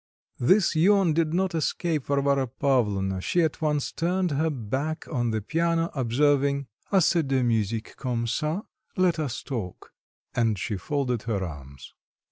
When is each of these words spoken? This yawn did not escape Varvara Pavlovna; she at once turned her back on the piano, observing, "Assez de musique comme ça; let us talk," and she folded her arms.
This 0.39 0.75
yawn 0.75 1.13
did 1.13 1.31
not 1.31 1.53
escape 1.53 2.07
Varvara 2.07 2.47
Pavlovna; 2.47 3.21
she 3.21 3.43
at 3.43 3.61
once 3.61 3.91
turned 3.91 4.31
her 4.31 4.49
back 4.49 5.05
on 5.11 5.29
the 5.29 5.41
piano, 5.43 5.91
observing, 5.93 6.65
"Assez 6.91 7.21
de 7.27 7.43
musique 7.43 7.95
comme 7.97 8.25
ça; 8.25 8.65
let 8.97 9.19
us 9.19 9.43
talk," 9.43 9.93
and 10.33 10.57
she 10.57 10.75
folded 10.75 11.21
her 11.21 11.45
arms. 11.45 11.93